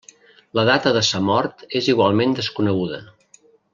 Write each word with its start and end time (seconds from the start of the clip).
La 0.59 0.63
data 0.69 0.93
de 0.95 1.03
sa 1.09 1.21
mort 1.27 1.61
és 1.81 1.91
igualment 1.93 2.35
desconeguda. 2.41 3.03